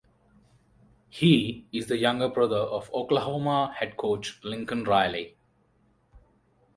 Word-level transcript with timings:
He 1.09 1.67
is 1.71 1.85
the 1.85 1.95
younger 1.95 2.27
brother 2.27 2.57
of 2.57 2.91
Oklahoma 2.91 3.71
head 3.75 3.97
coach 3.97 4.39
Lincoln 4.43 4.83
Riley. 4.83 5.37